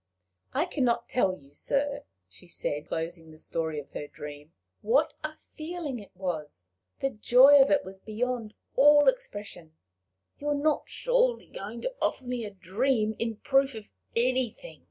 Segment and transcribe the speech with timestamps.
[0.51, 5.13] "I can not tell you, sir," she said, closing the story of her dream, "what
[5.23, 6.69] a feeling it was!
[7.01, 9.75] The joy of it was beyond all expression."
[10.39, 14.79] "You're not surely going to offer me a dream in proof of anything!"